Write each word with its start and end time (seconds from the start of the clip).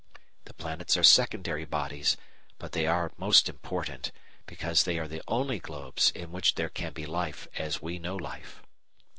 The 0.45 0.55
planets 0.55 0.97
are 0.97 1.03
secondary 1.03 1.63
bodies, 1.63 2.17
but 2.57 2.71
they 2.71 2.87
are 2.87 3.11
most 3.17 3.47
important, 3.47 4.11
because 4.47 4.83
they 4.83 4.97
are 4.97 5.07
the 5.07 5.21
only 5.27 5.59
globes 5.59 6.09
in 6.15 6.31
which 6.31 6.55
there 6.55 6.69
can 6.69 6.93
be 6.93 7.05
life, 7.05 7.47
as 7.55 7.83
we 7.83 7.99
know 7.99 8.15
life. 8.15 8.63